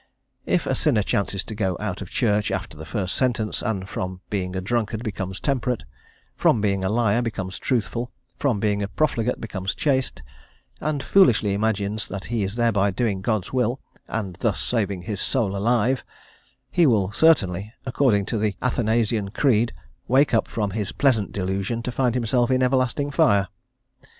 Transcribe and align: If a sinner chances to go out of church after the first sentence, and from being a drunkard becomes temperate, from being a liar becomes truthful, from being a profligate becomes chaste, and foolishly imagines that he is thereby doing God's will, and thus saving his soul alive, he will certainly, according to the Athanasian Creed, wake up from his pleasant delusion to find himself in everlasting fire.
If 0.47 0.65
a 0.65 0.73
sinner 0.73 1.03
chances 1.03 1.43
to 1.43 1.53
go 1.53 1.77
out 1.79 2.01
of 2.01 2.09
church 2.09 2.49
after 2.49 2.75
the 2.75 2.87
first 2.87 3.13
sentence, 3.15 3.61
and 3.61 3.87
from 3.87 4.21
being 4.31 4.55
a 4.55 4.59
drunkard 4.59 5.03
becomes 5.03 5.39
temperate, 5.39 5.83
from 6.35 6.59
being 6.59 6.83
a 6.83 6.89
liar 6.89 7.21
becomes 7.21 7.59
truthful, 7.59 8.11
from 8.39 8.59
being 8.59 8.81
a 8.81 8.87
profligate 8.87 9.39
becomes 9.39 9.75
chaste, 9.75 10.23
and 10.79 11.03
foolishly 11.03 11.53
imagines 11.53 12.07
that 12.07 12.25
he 12.33 12.41
is 12.43 12.55
thereby 12.55 12.89
doing 12.89 13.21
God's 13.21 13.53
will, 13.53 13.79
and 14.07 14.37
thus 14.37 14.59
saving 14.59 15.03
his 15.03 15.21
soul 15.21 15.55
alive, 15.55 16.03
he 16.71 16.87
will 16.87 17.11
certainly, 17.11 17.71
according 17.85 18.25
to 18.25 18.39
the 18.39 18.55
Athanasian 18.59 19.29
Creed, 19.29 19.71
wake 20.07 20.33
up 20.33 20.47
from 20.47 20.71
his 20.71 20.91
pleasant 20.91 21.31
delusion 21.31 21.83
to 21.83 21.91
find 21.91 22.15
himself 22.15 22.49
in 22.49 22.63
everlasting 22.63 23.11
fire. 23.11 23.49